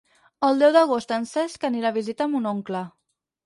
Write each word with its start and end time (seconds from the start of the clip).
El 0.47 0.63
deu 0.63 0.73
d'agost 0.75 1.13
en 1.19 1.29
Cesc 1.33 1.69
anirà 1.71 1.95
a 1.95 1.99
visitar 2.01 2.31
mon 2.35 2.51
oncle. 2.57 2.87